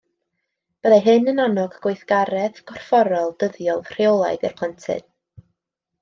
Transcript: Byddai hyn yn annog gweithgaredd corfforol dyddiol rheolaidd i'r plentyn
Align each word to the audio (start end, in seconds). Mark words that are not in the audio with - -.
Byddai 0.85 1.01
hyn 1.07 1.27
yn 1.33 1.41
annog 1.41 1.75
gweithgaredd 1.83 2.61
corfforol 2.71 3.29
dyddiol 3.43 3.83
rheolaidd 3.91 4.47
i'r 4.49 4.57
plentyn 4.63 5.05